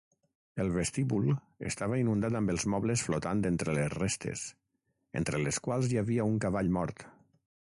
El 0.61 0.69
vestíbul 0.75 1.27
estava 1.71 1.99
inundat 2.03 2.37
amb 2.39 2.53
els 2.55 2.65
mobles 2.75 3.05
flotant 3.09 3.45
entre 3.53 3.77
les 3.79 3.95
restes, 3.99 4.49
entre 5.23 5.47
les 5.47 5.65
quals 5.69 5.91
hi 5.95 6.05
havia 6.05 6.31
un 6.35 6.45
cavall 6.47 6.79
mort. 6.81 7.11